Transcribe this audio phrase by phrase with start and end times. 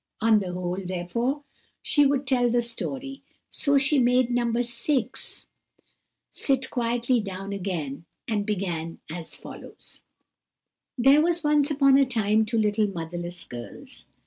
[0.19, 1.43] On the whole, therefore,
[1.83, 4.51] she would tell the story, so she made No.
[4.59, 5.45] 6
[6.31, 10.01] sit quietly down again, and began as follows:—
[10.97, 14.07] "There were once upon a time two little motherless girls."